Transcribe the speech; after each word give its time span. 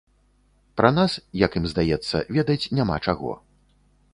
Пра 0.79 0.89
нас, 0.95 1.17
як 1.45 1.57
ім 1.61 1.65
здаецца, 1.73 2.23
ведаць 2.39 2.69
няма 2.79 2.95
чаго. 3.09 3.31